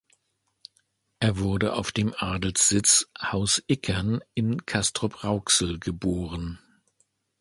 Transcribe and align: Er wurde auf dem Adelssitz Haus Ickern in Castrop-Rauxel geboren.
Er 1.19 1.37
wurde 1.37 1.73
auf 1.75 1.91
dem 1.91 2.15
Adelssitz 2.17 3.07
Haus 3.21 3.61
Ickern 3.67 4.21
in 4.33 4.65
Castrop-Rauxel 4.65 5.77
geboren. 5.77 6.57